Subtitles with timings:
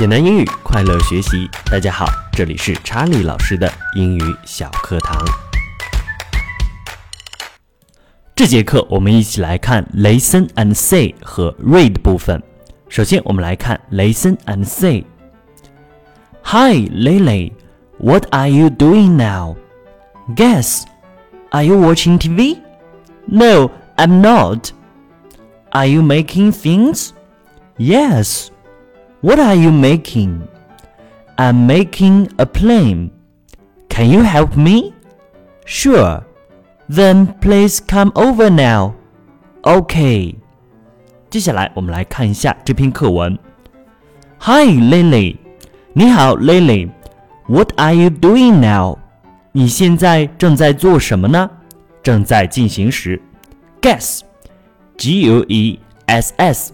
[0.00, 1.46] 简单英语，快乐学习。
[1.70, 5.22] 大家好，这里是查理老师的英语小课堂。
[8.34, 12.42] 这节课我们一起来看 listen and say 和 read 部分。
[12.88, 15.04] 首先，我们来看 listen and say。
[16.44, 17.52] Hi, Lily.
[17.98, 19.56] What are you doing now?
[20.34, 20.84] Guess.
[21.50, 22.56] Are you watching TV?
[23.26, 24.70] No, I'm not.
[25.72, 27.10] Are you making things?
[27.76, 28.49] Yes.
[29.21, 30.47] What are you making?
[31.37, 33.11] I'm making a plane.
[33.89, 34.93] Can you help me?
[35.65, 36.23] Sure.
[36.87, 38.93] Then please come over now.
[39.63, 40.35] Okay.
[41.29, 43.37] 接下来我们来看一下这篇课文。
[44.39, 45.37] Hi, Lily.
[45.93, 48.99] 你好，Lily。What are you doing now?
[49.51, 51.49] 你现在正在做什么呢？
[52.03, 53.21] 正在进行时。
[53.81, 54.21] Guess.
[54.97, 56.73] G U E S S.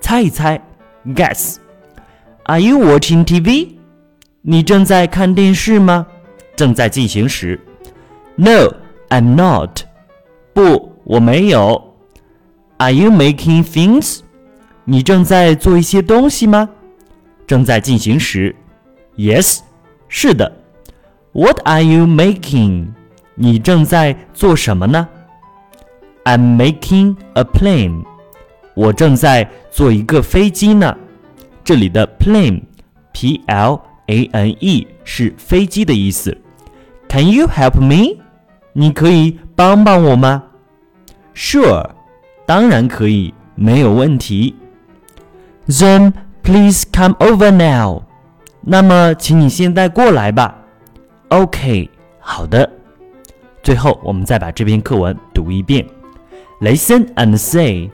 [0.00, 0.60] 猜一猜。
[1.06, 1.56] Guess.
[2.46, 3.76] Are you watching TV？
[4.42, 6.06] 你正在看电视吗？
[6.56, 7.60] 正在进行时。
[8.36, 8.74] No,
[9.08, 9.82] I'm not。
[10.52, 11.94] 不，我没有。
[12.78, 14.20] Are you making things？
[14.84, 16.68] 你正在做一些东西吗？
[17.46, 18.54] 正在进行时。
[19.16, 19.60] Yes，
[20.08, 20.52] 是的。
[21.32, 22.88] What are you making？
[23.34, 25.08] 你正在做什么呢？
[26.24, 28.04] I'm making a plane。
[28.74, 30.96] 我正在做一个飞机呢。
[31.67, 36.37] 这里的 plane，p l a n e 是飞机的意思。
[37.09, 38.23] Can you help me？
[38.71, 40.45] 你可以帮帮我吗
[41.35, 41.89] ？Sure，
[42.45, 44.55] 当然可以，没有问题。
[45.67, 48.03] Then please come over now。
[48.61, 50.55] 那么，请你现在过来吧。
[51.27, 51.89] OK，
[52.21, 52.71] 好的。
[53.61, 55.85] 最后，我们再把这篇课文读一遍。
[56.61, 57.91] Listen and say,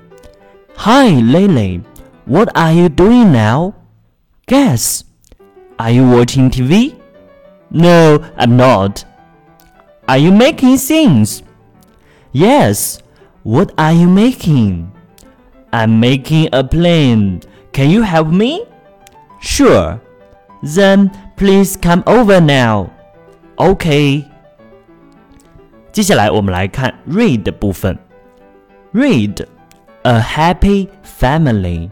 [0.78, 1.82] Hi, Lily.
[2.27, 3.75] What are you doing now?
[4.47, 5.05] Guess.
[5.79, 6.98] Are you watching TV?
[7.71, 9.05] No, I'm not.
[10.09, 11.43] Are you making things?
[12.33, 12.99] Yes.
[13.43, 14.93] What are you making?
[15.72, 17.41] I'm making a plane.
[17.72, 18.65] Can you help me?
[19.41, 20.00] Sure.
[20.62, 22.91] Then please come over now.
[23.59, 24.25] Okay.
[25.93, 27.99] 接下来我们来看 read 部分。
[28.93, 29.47] Read
[30.03, 31.91] a happy family.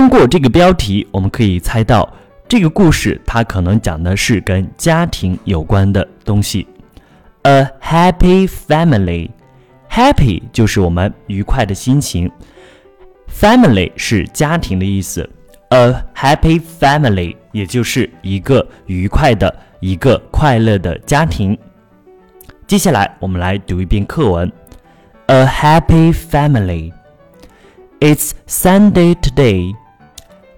[0.00, 2.10] 通过这个标题，我们可以猜到
[2.48, 6.66] 这个故事它可能讲的是跟家庭有关的东西。
[7.42, 12.32] A happy family，happy 就是我们愉快的心情
[13.30, 15.28] ，family 是家庭的意思。
[15.68, 21.58] A happy family 也就是一个愉快的、一个快乐的家庭。
[22.66, 24.50] 接下来我们来读一遍课文。
[25.26, 26.90] A happy family。
[28.00, 29.74] It's Sunday today.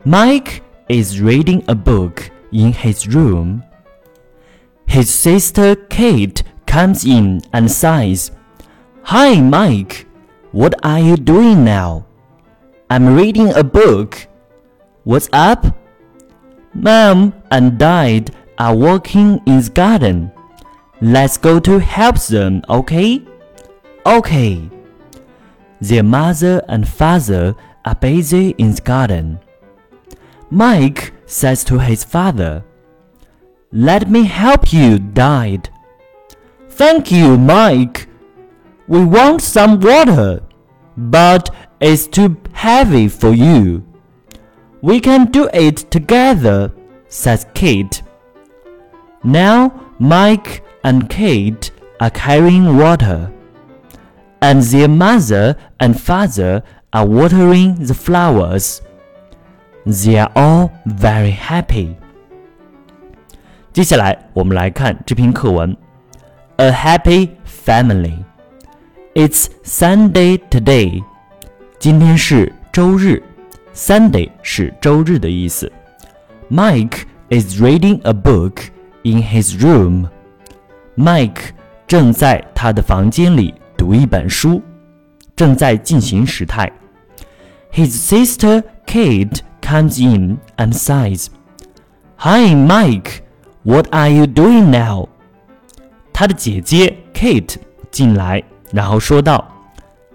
[0.05, 3.63] Mike is reading a book in his room.
[4.85, 8.33] His sister Kate comes in and says,
[9.05, 10.09] Hi, Mike.
[10.51, 12.05] What are you doing now?
[12.91, 14.27] I'm reading a book.
[15.05, 15.67] What's up?
[16.75, 20.33] Mom and Dad are working in the garden.
[21.01, 23.23] Let's go to help them, okay?
[24.05, 24.69] Okay.
[25.81, 29.39] Their mother and father are busy in the garden.
[30.53, 32.63] Mike says to his father,
[33.73, 35.71] Let me help you, Dad.
[36.69, 38.07] Thank you, Mike.
[38.87, 40.43] We want some water,
[40.95, 41.49] but
[41.81, 43.83] it's too heavy for you.
[44.83, 46.71] We can do it together,
[47.09, 48.03] says Kate.
[49.25, 53.33] Now Mike and Kate are carrying water,
[54.43, 58.83] and their mother and father are watering the flowers.
[59.86, 61.96] They are all very happy.
[63.72, 65.76] 接下来我们来看这篇课文：
[66.58, 67.30] A Happy
[67.66, 71.04] Family。It's Sunday today。
[71.80, 73.24] 今天是周日，
[73.74, 75.72] Sunday 是周日的意思。
[76.50, 78.64] Mike is reading a book
[79.04, 81.52] in his room。Mike
[81.88, 84.62] 正在他的房间里读一本书，
[85.36, 86.72] 正在进行时态。
[87.72, 91.30] His sister Kate comes in and says,
[92.18, 93.24] Hi, Mike,
[93.64, 95.08] what are you doing now?
[96.14, 97.58] 他的姐姐 Kate
[97.92, 99.46] 进来，然后说道：“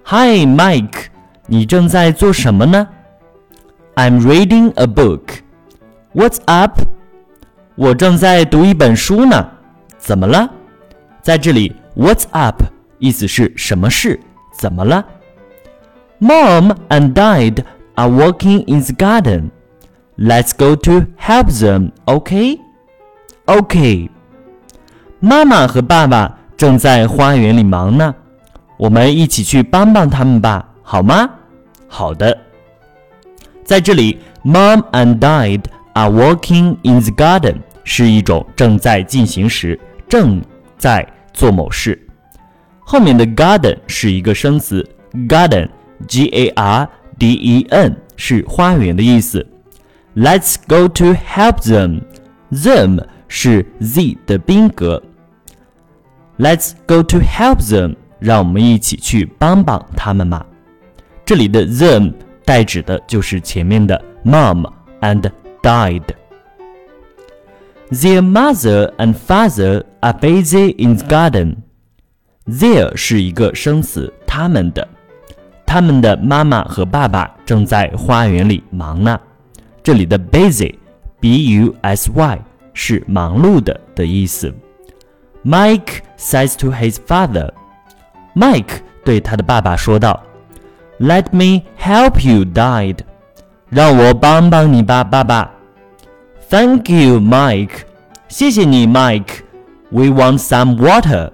[0.05, 1.07] Hi, Mike，
[1.47, 5.43] 你正在做什么呢？”“I'm reading a book.
[6.15, 6.81] What's up？”
[7.77, 9.51] 我正在读一本书呢。
[9.99, 10.51] 怎么了？
[11.23, 12.63] 在这里，“What's up”
[12.99, 14.19] 意思是什么事？
[14.59, 15.05] 怎么了？
[16.21, 17.65] Mom and Dad
[17.98, 19.50] Are working in the garden.
[20.18, 22.60] Let's go to help them, Okay,
[23.46, 24.10] okay.。
[25.20, 28.16] 妈妈和爸爸正在花园里忙呢，
[28.78, 31.30] 我们一起去帮帮他们吧，好吗？
[31.88, 32.38] 好的。
[33.64, 35.62] 在这里，Mom and Dad
[35.94, 40.42] are working in the garden 是一种正在进行时，正
[40.78, 42.08] 在做某事。
[42.80, 44.88] 后面的 garden 是一个生词
[45.28, 49.47] ，garden，g a r d e n 是花园的意思。
[50.15, 52.03] Let's go to help them.
[52.51, 55.03] Them 是 z 的宾格。
[56.39, 57.97] Let's go to help them.
[58.19, 60.47] 让我们一起去帮帮他们吧。
[61.25, 62.13] 这里的 them
[62.45, 64.71] 代指的就是前面的 mom
[65.01, 65.31] and
[65.63, 71.57] dad。Their mother and father are busy in the garden.
[72.47, 74.87] Their 是一个生词，他们的，
[75.67, 79.19] 他们的妈妈和爸爸正在花园里忙呢。
[79.83, 82.39] 这里的 busy，b u s y
[82.75, 84.53] 是忙碌的的意思。
[85.45, 87.51] Mike says to his father.
[88.35, 90.21] Mike 对他的爸爸说道：“
[91.01, 92.99] Let me help you, Dad。
[93.69, 95.51] 让我帮帮你吧，爸爸。
[96.49, 97.81] Thank you, Mike。
[98.29, 101.33] 谢谢你，Mike。We want some water。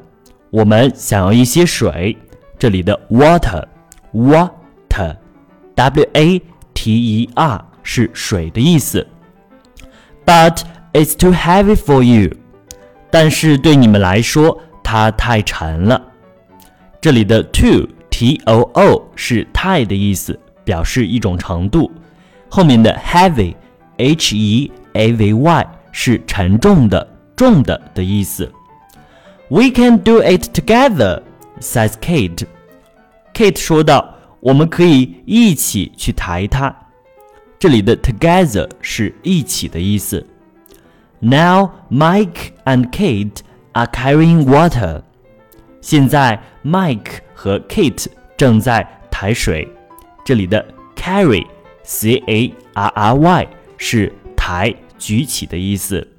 [0.50, 2.16] 我们想要一些水。
[2.58, 2.98] 这里的
[4.12, 6.42] water，water，w a
[6.74, 7.68] t e r。
[7.88, 9.06] 是水的意思。
[10.26, 10.60] But
[10.92, 12.36] it's too heavy for you。
[13.10, 16.02] 但是对你们来说，它太沉了。
[17.00, 21.90] 这里的 too t o o 是太的意思，表示一种程度。
[22.50, 23.54] 后面的 heavy
[23.96, 28.52] h e a v y 是沉重的、重的的意思。
[29.48, 31.22] We can do it together,
[31.58, 32.44] says Kate.
[33.33, 36.75] Kate 说道：“我们可以一起去抬它。”
[37.57, 40.25] 这里的 together 是一起的意思。
[41.19, 43.39] Now Mike and Kate
[43.71, 45.03] are carrying water。
[45.81, 48.07] 现在 Mike 和 Kate
[48.37, 49.67] 正在抬水。
[50.25, 50.65] 这里的
[50.95, 51.45] carry
[51.83, 53.47] c a r r y
[53.77, 56.12] 是抬、举起的意思。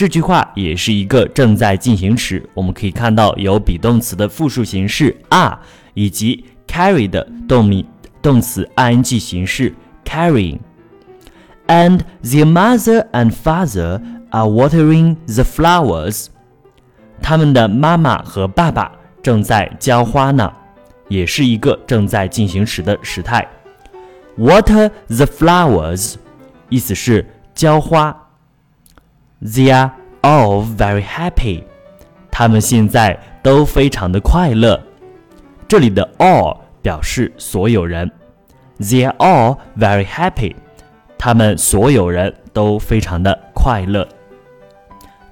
[0.00, 5.58] 这句话也是一个正在进行时，我们可以看到有 be 动词的复数形式 are
[5.92, 7.86] 以及 carry 的动名
[8.22, 10.58] 动词 ing 形式 carrying。
[11.66, 14.00] and their mother and father
[14.30, 16.28] are watering the flowers.
[17.20, 18.90] 他们的妈妈和爸爸
[19.22, 20.50] 正在浇花呢，
[21.08, 23.46] 也是一个正在进行时的时态。
[24.38, 26.14] Water the flowers，
[26.70, 28.29] 意思是浇花。
[29.41, 29.91] They are
[30.21, 31.63] all very happy，
[32.31, 34.81] 他们现在都非常的快乐。
[35.67, 38.11] 这里的 all 表示所有人。
[38.79, 40.55] They are all very happy。
[41.17, 44.07] 他们所有人都非常的快乐。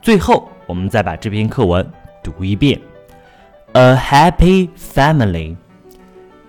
[0.01, 1.85] 最后，我们再把这篇课文
[2.23, 2.79] 读一遍。
[3.73, 5.55] A happy family.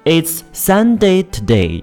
[0.04, 1.82] It's Sunday today.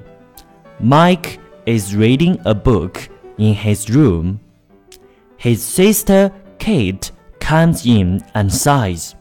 [0.82, 4.38] Mike is reading a book in his room.
[5.47, 9.15] His sister Kate comes in and sighs.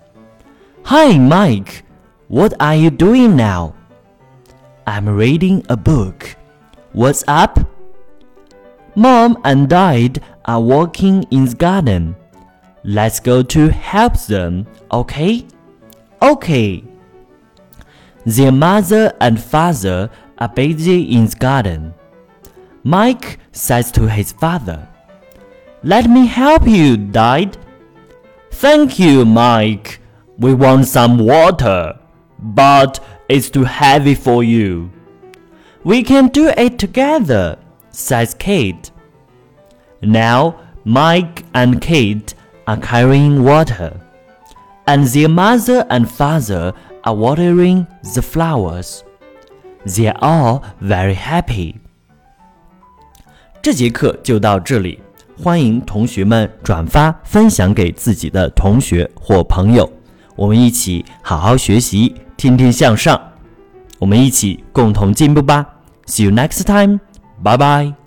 [0.85, 1.85] Hi, Mike.
[2.29, 3.75] What are you doing now?
[4.87, 6.35] I'm reading a book.
[6.93, 7.59] What's up?
[8.95, 12.15] Mom and Dad are working in the garden.
[12.83, 15.45] Let's go to help them, okay?
[16.23, 16.83] Okay.
[18.25, 20.09] Their mother and father
[20.39, 21.93] are busy in the garden.
[22.83, 24.89] Mike says to his father,
[25.84, 27.56] Let me help you, Dad.
[28.50, 30.00] Thank you, Mike.
[30.38, 31.98] We want some water,
[32.38, 34.90] but it's too heavy for you.
[35.84, 37.58] We can do it together
[37.90, 38.90] says Kate.
[40.02, 42.34] Now Mike and Kate
[42.66, 44.00] are carrying water,
[44.86, 46.72] and their mother and father
[47.04, 49.04] are watering the flowers.
[49.84, 51.80] They are all very happy.
[53.62, 55.02] 这节课就到这里，
[55.37, 59.91] 欢迎同学们转发分享给自己的同学或朋友，
[60.35, 63.19] 我们一起好好学习，天天向上，
[63.99, 65.65] 我们一起共同进步吧。
[66.05, 66.99] See you next time.
[67.43, 68.04] Bye bye.